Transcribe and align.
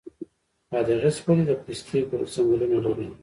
بادغیس 0.69 1.17
ولې 1.23 1.43
د 1.49 1.51
پستې 1.63 1.97
ځنګلونه 2.31 2.77
لري؟ 2.85 3.07